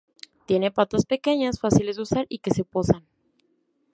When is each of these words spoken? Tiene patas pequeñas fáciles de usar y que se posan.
Tiene 0.47 0.71
patas 0.71 1.05
pequeñas 1.05 1.59
fáciles 1.59 1.95
de 1.97 2.01
usar 2.01 2.25
y 2.27 2.39
que 2.39 2.49
se 2.49 2.65
posan. 2.65 3.05